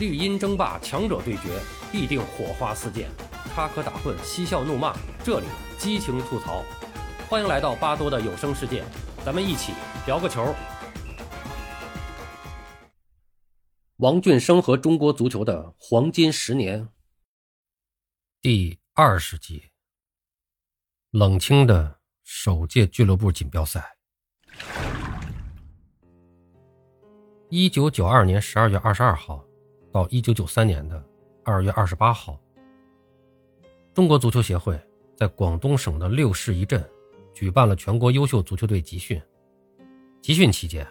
[0.00, 1.60] 绿茵争霸，强者对决，
[1.92, 3.10] 必定火花四溅，
[3.54, 5.46] 插科打诨，嬉笑怒骂，这里
[5.78, 6.64] 激情吐槽。
[7.28, 8.82] 欢迎来到巴多的有声世界，
[9.26, 9.74] 咱们一起
[10.06, 10.54] 聊个球。
[13.98, 16.88] 王俊生和中国足球的黄金十年，
[18.40, 19.70] 第二十集。
[21.10, 23.98] 冷清的首届俱乐部锦标赛。
[27.50, 29.44] 一九九二年十二月二十二号。
[29.92, 31.02] 到一九九三年的
[31.44, 32.38] 二月二十八号，
[33.92, 34.78] 中国足球协会
[35.16, 36.82] 在广东省的六市一镇
[37.34, 39.20] 举办了全国优秀足球队集训。
[40.22, 40.86] 集训期间，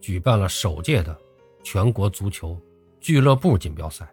[0.00, 1.16] 举办了首届的
[1.62, 2.58] 全国足球
[2.98, 4.08] 俱乐部锦标赛。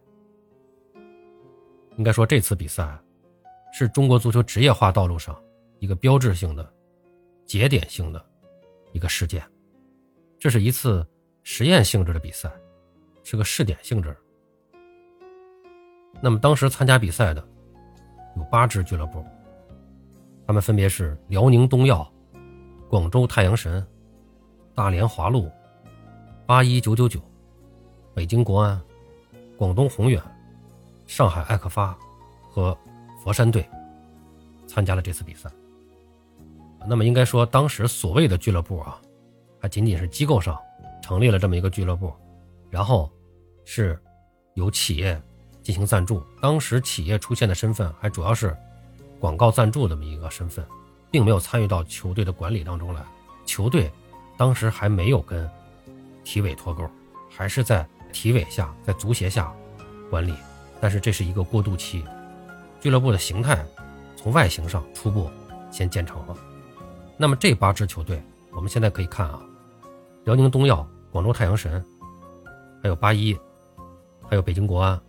[1.98, 3.00] 应该说，这次比赛
[3.74, 5.42] 是中国足球职业化道路上
[5.80, 6.74] 一个标志性的、
[7.46, 8.24] 节点性的
[8.92, 9.42] 一个事件。
[10.38, 11.08] 这是一次
[11.44, 12.52] 实验性质的比赛。
[13.26, 14.16] 是个试点性质。
[16.22, 17.46] 那么当时参加比赛的
[18.38, 19.22] 有八支俱乐部，
[20.48, 22.10] 他们分别是辽宁东药、
[22.88, 23.86] 广州太阳神、
[24.74, 25.52] 大连华路、
[26.46, 27.20] 八一九九九、
[28.14, 28.82] 北京国安、
[29.58, 30.22] 广东宏远、
[31.06, 31.98] 上海艾克发
[32.50, 32.78] 和
[33.22, 33.68] 佛山队
[34.68, 35.50] 参加了这次比赛。
[36.88, 39.02] 那么应该说，当时所谓的俱乐部啊，
[39.60, 40.58] 还仅仅是机构上
[41.02, 42.14] 成立了这么一个俱乐部，
[42.70, 43.12] 然后。
[43.68, 44.00] 是，
[44.54, 45.20] 由企业
[45.64, 46.22] 进行赞助。
[46.40, 48.56] 当时企业出现的身份还主要是
[49.20, 50.64] 广告赞助这么一个身份，
[51.10, 53.04] 并没有参与到球队的管理当中来。
[53.44, 53.92] 球队
[54.38, 55.50] 当时还没有跟
[56.24, 56.88] 体委脱钩，
[57.28, 59.52] 还是在体委下，在足协下
[60.12, 60.36] 管理。
[60.80, 62.06] 但是这是一个过渡期，
[62.80, 63.66] 俱乐部的形态
[64.16, 65.28] 从外形上初步
[65.72, 66.38] 先建成了。
[67.18, 69.42] 那么这八支球队，我们现在可以看啊，
[70.26, 71.84] 辽宁东药、广州太阳神，
[72.86, 73.36] 还有八一。
[74.30, 75.02] 还有北京国安，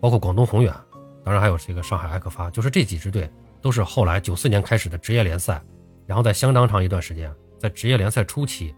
[0.00, 0.74] 包括广东宏远，
[1.22, 3.28] 当然还有这个上海埃克发，就是这几支队
[3.60, 5.62] 都是后来九四年开始的职业联赛，
[6.06, 8.74] 然后在相当长一段时间，在职业联赛初期，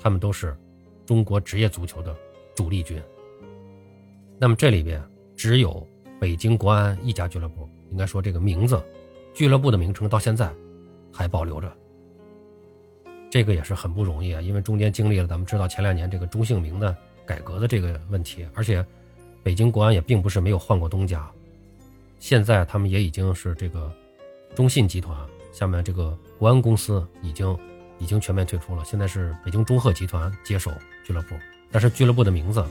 [0.00, 0.56] 他们都是
[1.04, 2.14] 中国职业足球的
[2.54, 3.02] 主力军。
[4.38, 5.02] 那么这里边
[5.34, 5.84] 只有
[6.20, 8.80] 北京国安一家俱乐部，应该说这个名字，
[9.34, 10.52] 俱乐部的名称到现在
[11.12, 11.72] 还保留着，
[13.28, 16.96] 这个也是很不容易啊，因为中间经历了咱们知道前两年这个中姓名的。
[17.30, 18.84] 改革的这个问题，而且
[19.40, 21.30] 北京国安也并不是没有换过东家，
[22.18, 23.88] 现在他们也已经是这个
[24.56, 25.16] 中信集团
[25.52, 27.56] 下面这个国安公司已经
[28.00, 30.72] 已经全面退出了，现在是北京中赫集团接手
[31.06, 31.36] 俱乐部，
[31.70, 32.64] 但是俱乐部的名字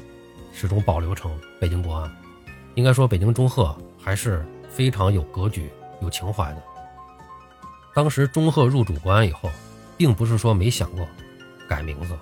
[0.54, 2.12] 始终保留成北京国安。
[2.76, 5.70] 应该说，北京中赫还是非常有格局、
[6.02, 6.62] 有情怀的。
[7.94, 9.50] 当时中赫入主国安以后，
[9.98, 11.08] 并不是说没想过
[11.66, 12.14] 改名字。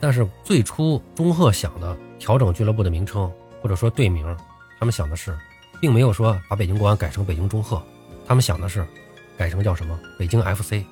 [0.00, 4.24] 但是最初中赫想的调整俱乐部的名称或者说队名，
[4.78, 5.36] 他们想的是，
[5.80, 7.82] 并没有说把北京国安改成北京中赫，
[8.26, 8.86] 他们想的是
[9.36, 10.84] 改成叫什么北京 FC。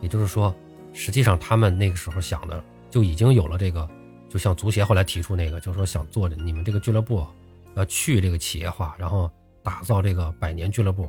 [0.00, 0.54] 也就是说，
[0.92, 3.88] 实际上他们那个时候想的就已经有了这个，
[4.28, 7.26] 就像足协后来提出那个，就是说想做你们这个俱乐部
[7.74, 9.30] 要去这个企业化，然后
[9.62, 11.08] 打造这个百年俱乐部。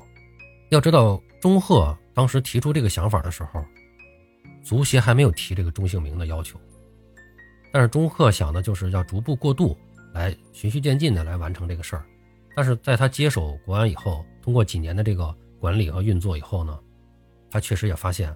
[0.70, 3.64] 要知道，中赫当时提出这个想法的时候，
[4.64, 6.60] 足协还没有提这个中性名的要求。
[7.76, 9.78] 但是钟赫想的就是要逐步过渡，
[10.14, 12.06] 来循序渐进的来完成这个事儿。
[12.56, 16.80] 但是在他接手国安以后，通过几年的这个管理和运作以后呢，
[17.52, 18.34] 他确实也发现，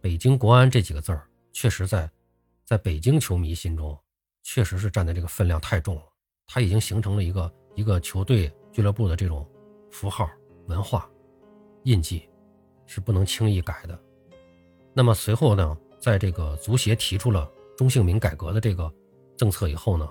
[0.00, 2.10] 北京国安这几个字儿，确实在，
[2.64, 3.94] 在北京球迷心中，
[4.42, 6.02] 确实是占的这个分量太重了。
[6.46, 9.46] 他已经形成了一个一个球队俱乐部的这种
[9.90, 10.26] 符号
[10.64, 11.06] 文化
[11.82, 12.26] 印记，
[12.86, 14.00] 是不能轻易改的。
[14.94, 17.52] 那么随后呢，在这个足协提出了。
[17.76, 18.90] 中姓名改革的这个
[19.36, 20.08] 政策以后呢，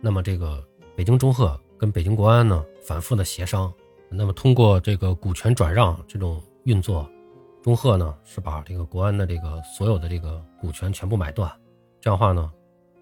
[0.00, 0.62] 那么这个
[0.96, 3.72] 北京中赫跟北京国安呢反复的协商，
[4.10, 7.08] 那么通过这个股权转让这种运作，
[7.62, 11.48] 中赫呢是把这个国安的这个所有的这个股权全部买断，
[12.00, 12.52] 这样的话呢，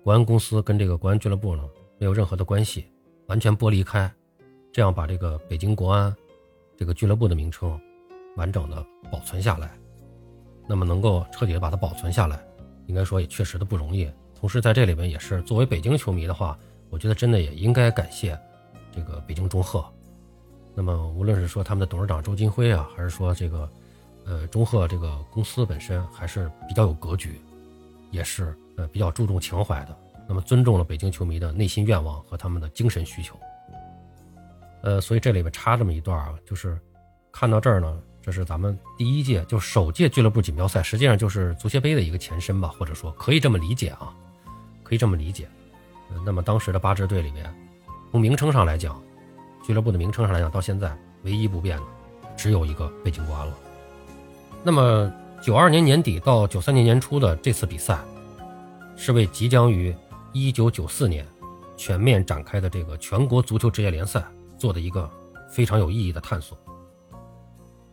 [0.05, 1.69] 国安公司跟这个国安俱乐部呢
[1.99, 2.87] 没有任何的关系，
[3.29, 4.13] 完全剥离开，
[4.73, 6.15] 这样把这个北京国安
[6.77, 7.81] 这个俱乐部的名称
[8.37, 9.71] 完整的保存下来，
[10.69, 12.45] 那么能够彻底的把它保存下来。
[12.87, 16.59] 应该说也确实的不容易，同时在这里面也是作为北京球迷的话，
[16.91, 18.39] 我觉得真的也应该感谢
[18.95, 19.85] 这个北京中赫。
[20.75, 23.71] 那么无论是说他们的董事长周金辉啊，还是说这个
[24.25, 27.41] 呃中赫这个公司本身，还是比较有格局，
[28.11, 29.97] 也是呃比较注重情怀的。
[30.29, 33.39] 那么尊重了北京球迷的内心愿望和他们的精神需求。
[34.83, 36.79] 呃，所以这里面插这么一段啊，就是
[37.31, 38.01] 看到这儿呢。
[38.23, 44.15] 这是咱们第一届，就首届俱乐部锦标赛，实际上就是足协杯的一个前身吧，或者说可以这么理解啊，
[44.85, 45.49] 可以这么理解。
[46.25, 47.53] 那么当时的八支队里面，
[48.13, 49.03] 从名称上来讲，
[49.65, 51.83] 俱乐部的名称上来讲，到现在唯一不变的
[52.37, 53.59] 只有一个北京国安了。
[54.63, 57.99] 那么九二年年底到九三年年初的这次比赛，
[58.97, 59.93] 是为即将于
[60.33, 61.27] 一九九四年
[61.77, 64.25] 全面展开的这个全国足球职业联赛
[64.57, 65.11] 做的一个
[65.51, 66.57] 非常有意义的探索。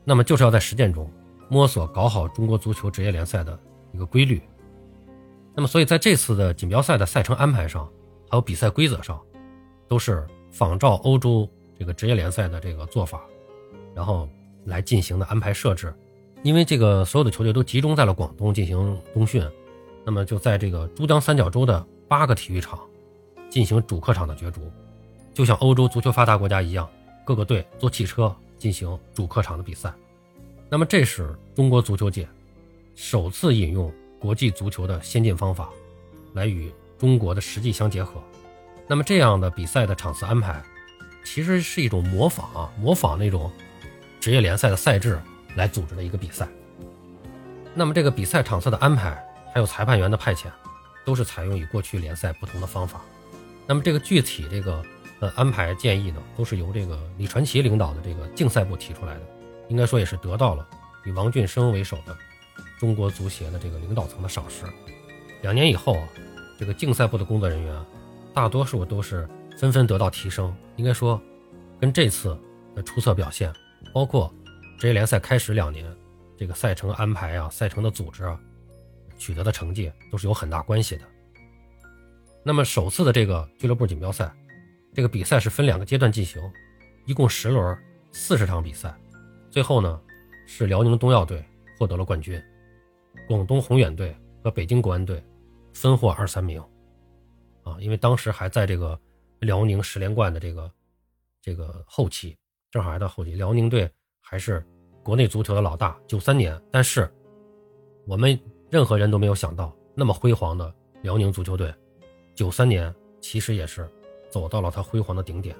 [0.10, 1.08] 那么就是要在实践中
[1.50, 3.60] 摸索搞好中国足球职业联赛的
[3.92, 4.42] 一个规律。
[5.54, 7.88] 那么所以在这次的锦标赛的赛程安排上，
[8.28, 9.22] 还有比赛规则上，
[9.88, 11.48] 都是仿照欧洲
[11.78, 13.22] 这个职业联赛的这个做法，
[13.94, 14.28] 然后
[14.66, 15.94] 来进行的安排设置。
[16.42, 19.48] 因为这个所有的球队都集中在了广东进行冬训，
[20.04, 22.80] 那么就在这个珠江三角洲的八个体育场
[23.48, 24.62] 进行主客场的角逐，
[25.36, 26.90] 就像欧洲足球发达国家一样，
[27.24, 28.36] 各个队坐汽车。
[28.60, 29.92] 进行主客场的比赛，
[30.70, 32.28] 那么这是中国足球界
[32.94, 35.70] 首次引用国际足球的先进方法，
[36.34, 38.22] 来与中国的实际相结合。
[38.86, 40.62] 那么这样的比赛的场次安排，
[41.24, 43.50] 其实是一种模仿啊，模仿那种
[44.20, 45.18] 职业联赛的赛制
[45.56, 46.48] 来组织的一个比赛。
[47.74, 49.18] 那么这个比赛场次的安排，
[49.54, 50.48] 还有裁判员的派遣，
[51.06, 53.02] 都是采用与过去联赛不同的方法。
[53.66, 54.84] 那么这个具体这个。
[55.22, 59.22] 呃，安排建议呢，都是由这个李传奇领导的这个竞赛部提出来的，
[59.68, 60.66] 应该说也是得到了
[61.06, 62.16] 以王俊生为首的
[62.80, 64.64] 中国足协的这个领导层的赏识。
[65.42, 66.08] 两年以后啊，
[66.58, 67.86] 这个竞赛部的工作人员
[68.34, 69.28] 大多数都是
[69.58, 71.22] 纷纷得到提升，应该说
[71.82, 72.38] 跟这次
[72.74, 73.54] 的出色表现，
[73.94, 74.34] 包括
[74.78, 75.86] 职业联赛开始两年
[76.38, 78.40] 这个赛程安排啊、赛程的组织啊
[79.18, 81.04] 取得的成绩都是有很大关系的。
[82.42, 84.34] 那么首次的这个俱乐部锦标赛。
[84.94, 86.42] 这个比赛是分两个阶段进行，
[87.06, 87.78] 一共十轮，
[88.12, 88.94] 四十场比赛。
[89.50, 90.02] 最后呢，
[90.46, 91.44] 是辽宁东药队
[91.78, 92.42] 获得了冠军，
[93.28, 95.24] 广东宏远队和北京国安队
[95.74, 96.60] 分获二三名。
[97.64, 99.00] 啊，因为当时还在这个
[99.40, 100.72] 辽宁十连冠的这个
[101.42, 102.36] 这个后期，
[102.72, 103.90] 正好还到后期，辽宁队
[104.22, 104.66] 还是
[105.04, 105.98] 国内足球的老大。
[106.08, 107.10] 九三年，但是
[108.08, 108.38] 我们
[108.72, 111.74] 任何人都没有想到，那么辉煌的辽宁足球队，
[112.34, 113.88] 九三年其实也是。
[114.30, 115.56] 走到了他辉煌的顶点。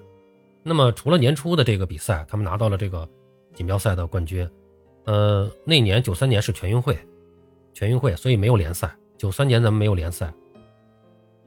[0.62, 3.08] 那么，除了年初的这个比赛，他们拿到了这个
[3.54, 4.48] 锦标赛的冠军。
[5.06, 6.98] 呃，那年九三年是全运会，
[7.74, 8.94] 全运会，所以没有联赛。
[9.18, 10.32] 九三年咱们没有联赛，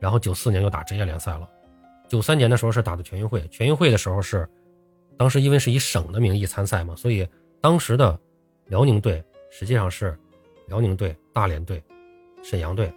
[0.00, 1.48] 然后九四年又打职业联赛了。
[2.08, 4.48] 九三年的时候是打的全运会，全运会的时候是，
[5.16, 7.26] 当时因为是以省的名义参赛嘛，所以
[7.60, 8.18] 当时的
[8.66, 10.18] 辽宁队实际上是
[10.66, 11.82] 辽宁队、大连队、
[12.42, 12.92] 沈阳队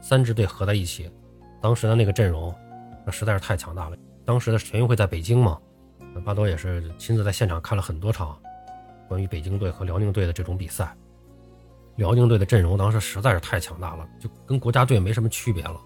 [0.00, 1.10] 三支队合在一起，
[1.60, 2.54] 当时的那个阵容。
[3.04, 3.96] 那实在是太强大了。
[4.24, 5.58] 当时的全运会在北京嘛，
[6.24, 8.38] 巴多也是亲自在现场看了很多场
[9.08, 10.96] 关于北京队和辽宁队的这种比赛。
[11.96, 15.78] 辽宁队的阵容当时实在是太强大了，就跟国家队没什么区别了。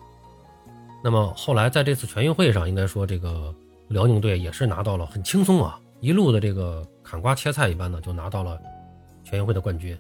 [1.03, 3.55] 那么后来在这次全运会上，应该说这个
[3.89, 8.61] 辽宁队也是拿到了很轻松啊，一路的这个砍瓜切菜一般的就拿到了
[9.25, 9.99] 全运会的冠军。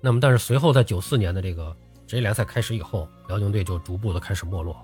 [0.00, 1.74] 那么但是随后在九四年的这个
[2.06, 4.76] 职业联赛开始以后，辽宁队就逐步的开始没落。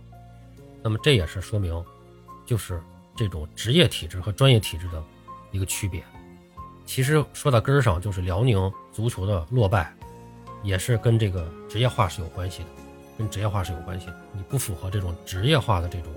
[0.84, 1.82] 那么这也是说明，
[2.44, 2.78] 就是
[3.16, 5.02] 这种职业体制和专业体制的
[5.50, 6.04] 一个区别。
[6.84, 9.90] 其实说到根儿上，就是辽宁足球的落败，
[10.62, 12.68] 也是跟这个职业化是有关系的，
[13.16, 14.16] 跟职业化是有关系的。
[14.34, 16.12] 你不符合这种职业化的这种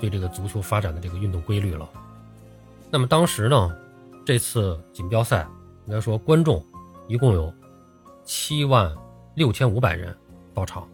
[0.00, 1.90] 对这个足球发展的这个运动规律了。
[2.92, 3.76] 那么当时呢，
[4.24, 5.44] 这次锦标赛
[5.86, 6.64] 应该说观众
[7.08, 7.52] 一共有
[8.22, 8.94] 七万
[9.34, 10.16] 六千五百人
[10.54, 10.88] 到场，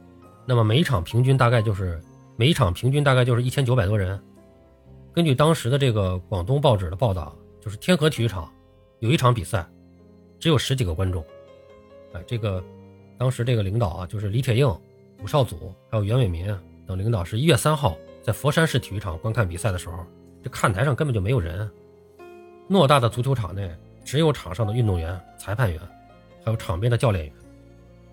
[0.46, 2.02] 那么每场平均大概就是。
[2.36, 4.20] 每一场平均大概就是一千九百多人。
[5.12, 8.52] 根据当时的这个广东报纸的报道，就是天河体育场
[8.98, 9.64] 有一场比赛，
[10.40, 11.24] 只有十几个观众。
[12.12, 12.62] 哎，这个
[13.16, 14.68] 当时这个领导啊，就是李铁映、
[15.22, 16.46] 武少祖还有袁伟民
[16.86, 20.04] 等领导，是一月三号在佛山市体育场观看比赛的时候，
[20.42, 21.70] 这看台上根本就没有人。
[22.68, 23.70] 偌大的足球场内，
[24.04, 25.80] 只有场上的运动员、裁判员，
[26.44, 27.32] 还有场边的教练员，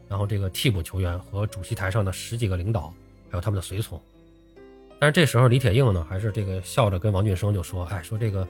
[0.07, 2.93] 然后这个替补球员和主席台上的十几个领导，
[3.31, 3.99] 还有他们的随从。
[5.01, 8.48] 但是这时候李铁映呢，还是这个笑着跟王俊生就说：“哎，说这个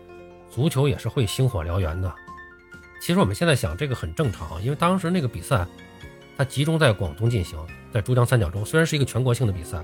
[0.49, 2.13] 足球也是会星火燎原的。
[3.01, 5.65] 其实我们现在想，这个很正常，因为当时那个比赛，
[6.35, 7.57] 它集中在广东进行，
[7.93, 9.81] 在珠江三角洲，虽然是一个全国性的比赛，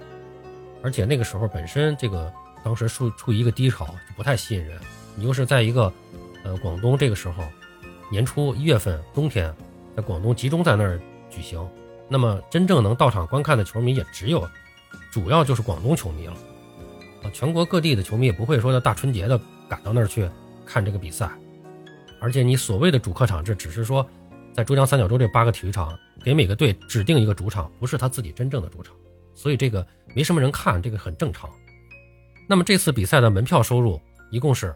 [0.83, 2.29] 而且那个时候本身这个
[2.65, 4.77] 当时处处于一个低潮，就不太吸引人。
[5.15, 5.89] 你又是在一个
[6.43, 7.45] 呃广东这个时候
[8.11, 9.55] 年初一月份冬天，
[9.95, 11.65] 在广东集中在那儿举行，
[12.09, 14.45] 那么真正能到场观看的球迷也只有，
[15.13, 16.35] 主要就是广东球迷了。”
[17.23, 20.29] 啊全国各地的球迷也不会说在大春节的赶到那儿去
[20.65, 21.29] 看这个比赛，
[22.19, 24.07] 而且你所谓的主客场这，只是说
[24.53, 28.95] 在珠江三角洲这八个体育场给每个队指定一个主场，不是他自己真正的主场。
[29.33, 31.49] 所以这个没什么人看，这个很正常。
[32.47, 34.75] 那么这次比赛的门票收入一共是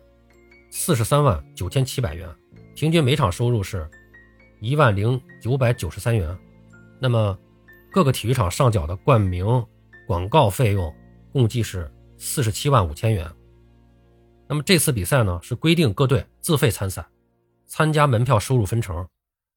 [0.69, 2.29] 四十三万九千七百元，
[2.75, 3.89] 平均每场收入是
[4.59, 6.37] 一万零九百九十三元。
[6.99, 7.37] 那么
[7.91, 9.65] 各个体育场上缴的冠名
[10.05, 10.93] 广告费用
[11.33, 13.29] 共计是四十七万五千元。
[14.47, 17.03] 那么这次比赛呢是规定各队自费参赛，
[17.65, 19.05] 参加门票收入分成。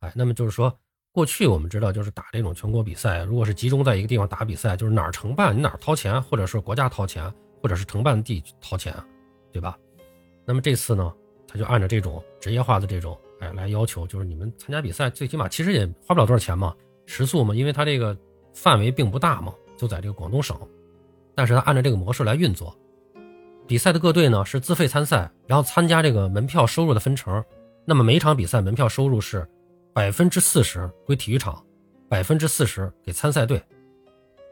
[0.01, 0.75] 哎，那么就是说。
[1.13, 8.93] 过去我们知道，就是打这种全国比赛，如果是集中在一个地方打比赛，就是哪儿承办你哪儿掏钱，或者是国家掏钱，或者是承办地掏钱，
[9.53, 9.79] 对吧？
[10.45, 11.15] 那么这次呢，
[11.47, 16.75] 他就按照这种职业化的这种，哎，来要求，就是你们参加比赛，最起码其实也花不了多少钱嘛，
[17.07, 18.19] 食宿嘛，因为他这个
[18.53, 20.59] 范围并不大嘛，就在这个广东省，
[21.35, 22.77] 但是他按照这个模式来运作，
[23.67, 27.45] 比赛的各队呢是自费参赛，然后参加这个门票收入的分成，
[27.85, 29.49] 那么每场比赛门票收入是。
[29.95, 31.65] 百分之四十归体育场，
[32.09, 33.63] 百分之四十给参赛队。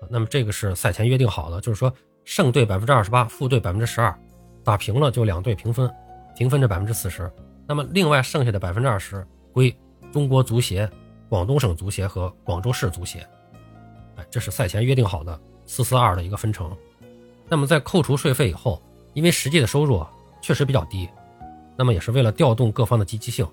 [0.09, 1.93] 那么这个是赛前约定好的，就是说
[2.25, 4.17] 胜队百分之二十八，负队百分之十二，
[4.63, 5.93] 打平了就两队平分，
[6.37, 7.29] 平分这百分之四十。
[7.67, 9.77] 那么另外剩下的百分之二十归
[10.13, 10.89] 中国足协、
[11.29, 13.19] 广东省足协和广州市足协。
[14.15, 15.41] 哎，这是赛前约定好的
[15.73, 16.71] 四四二的一个分成。
[17.49, 18.83] 那么在扣除税费以后，
[19.15, 20.05] 因为实际的收入
[20.43, 21.09] 确实比较低，
[21.79, 23.47] 那么也是为了调动各方的积极性。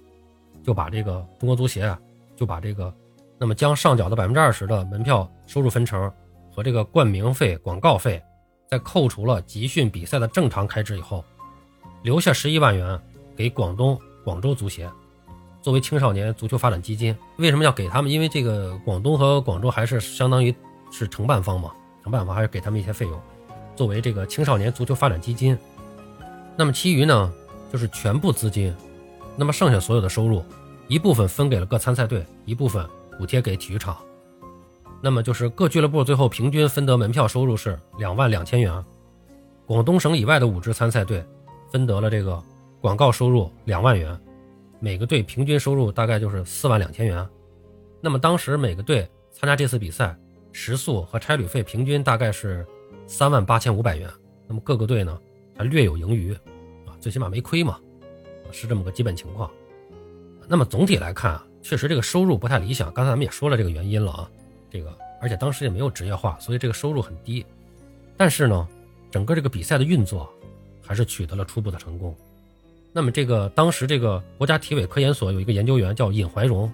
[0.62, 1.98] 就把这个中国足协啊，
[2.36, 2.94] 就把这个，
[3.38, 6.12] 那么将上缴的百分之二十的门票收入分成
[6.54, 8.22] 和这个冠名费、广告费，
[8.70, 11.24] 在扣除了集训比赛的正常开支以后，
[12.04, 13.00] 留下十一万元
[13.34, 14.92] 给广东广州足协，
[15.62, 17.16] 作为青少年足球发展基金。
[17.38, 18.12] 为什么要给他们？
[18.12, 20.54] 因为这个广东和广州还是相当于
[20.92, 21.72] 是承办方嘛，
[22.10, 23.20] 办法还是给他们一些费用，
[23.76, 25.58] 作为这个青少年足球发展基金。
[26.56, 27.32] 那么其余呢，
[27.72, 28.74] 就是全部资金。
[29.36, 30.44] 那么剩下所有的收入，
[30.88, 32.86] 一部分分给了各参赛队，一部分
[33.18, 33.96] 补贴给体育场。
[35.02, 38.84] 那么就是各俱乐部最后平均分得门票收入是两万两千元。
[39.66, 41.24] 广东省以外的五支参赛队
[41.72, 42.44] 分得了这个
[42.82, 44.20] 广告收入两万元，
[44.82, 47.26] 每个队平均收入大概就是四万两千元。
[48.02, 50.14] 那么当时每个队参加这次比赛，
[50.52, 52.66] 食宿和差旅费平均大概是
[53.08, 54.10] 三万八千五百元。
[54.48, 55.20] 那么各个队呢
[55.56, 56.34] 还略有盈余，
[56.86, 57.80] 啊，最起码没亏嘛。
[58.52, 59.48] 是这么个基本情况，
[60.48, 62.92] 那么总体来看啊，确实这个收入不太理想。
[62.92, 64.32] 刚才咱们也说了这个原因了啊，
[64.72, 64.92] 这个
[65.22, 67.46] 而且当时也没有职业化，所以这个收入很低。
[68.18, 68.68] 但是呢，
[69.12, 70.28] 整个这个比赛的运作
[70.82, 72.16] 还是取得了初步的成功。
[72.92, 76.74] 那么这个当时这个国家体委科研所有一个研究员叫尹怀荣，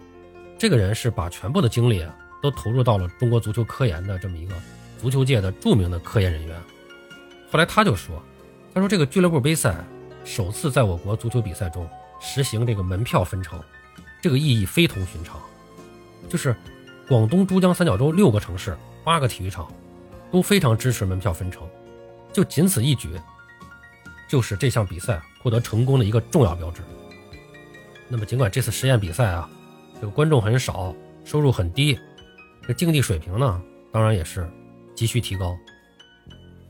[0.57, 2.15] 这个人是把全部的精力啊
[2.45, 4.55] 都投入到了中国足球科研的这么一个
[5.01, 6.55] 足球界的著名的科研人员。
[7.51, 8.21] 后来他就说，
[8.73, 9.75] 他说这个俱乐部杯赛。
[10.27, 11.87] 首次在我国足球比赛中
[12.19, 13.61] 实行这个门票分成，
[14.23, 15.39] 这个意义非同寻常。
[16.27, 16.55] 就是
[17.07, 19.71] 广东珠江三角洲六个城市、八个体育场
[20.31, 21.61] 都非常支持门票分成，
[22.33, 23.11] 就仅此一举，
[24.27, 26.81] 就是这项比赛获得成功的一个重要标志。
[28.07, 29.47] 那么，尽管这次实验比赛啊，
[29.93, 30.91] 这个观众很少，
[31.23, 31.99] 收入很低，
[32.67, 34.49] 这竞技水平呢，当然也是
[34.95, 35.57] 急需提高。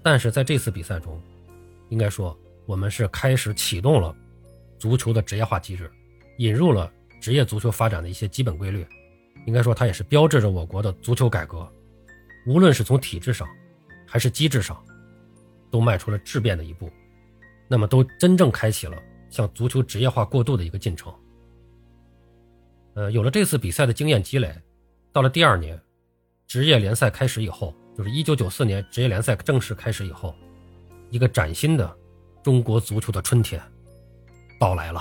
[0.04, 1.22] 但是在这次比赛中，
[1.90, 2.38] 应该说。
[2.68, 4.12] 我们是开始启动了
[4.80, 5.88] 足球的职业化机制，
[6.40, 8.84] 引入了职业足球发展的一些基本规律。
[9.46, 11.72] 应该说，它也是标志着我国的足球改革，
[12.48, 13.48] 无论是从体制上，
[14.08, 14.84] 还是机制上，
[15.70, 16.90] 都迈出了质变的一步。
[17.68, 18.98] 那么，都真正开启了
[19.30, 21.14] 向足球职业化过渡的一个进程。
[22.96, 24.52] 呃，有了这次比赛的经验积累，
[25.16, 25.80] 到了第二年，
[26.46, 30.36] 职业联赛开始以后，就是一九九四年职业联赛正式开始以后，
[31.10, 31.98] 一个崭新的。
[32.44, 33.60] 中国足球的春天
[34.60, 35.00] 到来了。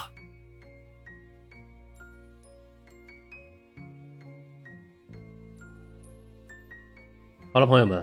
[7.52, 8.02] 好了，朋友们，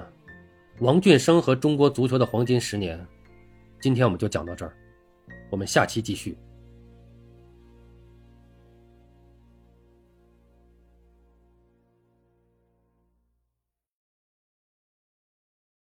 [0.80, 3.04] 王俊生和中国足球的黄金十年，
[3.80, 4.76] 今天我们就讲到这儿，
[5.50, 6.38] 我们下期继续。